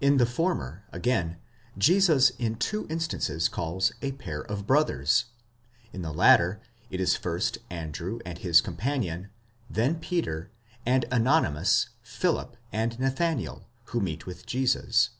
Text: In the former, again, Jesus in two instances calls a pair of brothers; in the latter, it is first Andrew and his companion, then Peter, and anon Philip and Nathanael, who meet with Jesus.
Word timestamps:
In 0.00 0.18
the 0.18 0.24
former, 0.24 0.84
again, 0.92 1.38
Jesus 1.76 2.30
in 2.38 2.54
two 2.54 2.86
instances 2.88 3.48
calls 3.48 3.90
a 4.00 4.12
pair 4.12 4.40
of 4.42 4.68
brothers; 4.68 5.24
in 5.92 6.02
the 6.02 6.12
latter, 6.12 6.60
it 6.90 7.00
is 7.00 7.16
first 7.16 7.58
Andrew 7.68 8.20
and 8.24 8.38
his 8.38 8.60
companion, 8.60 9.30
then 9.68 9.98
Peter, 9.98 10.52
and 10.86 11.12
anon 11.12 11.60
Philip 12.02 12.56
and 12.70 13.00
Nathanael, 13.00 13.66
who 13.86 14.00
meet 14.00 14.26
with 14.26 14.46
Jesus. 14.46 15.10